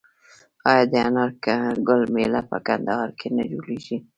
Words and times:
آیا 0.69 0.83
د 0.91 0.93
انار 1.07 1.31
ګل 1.87 2.01
میله 2.13 2.41
په 2.49 2.57
کندهار 2.67 3.09
کې 3.19 3.27
نه 3.35 3.43
جوړیږي؟ 3.51 3.97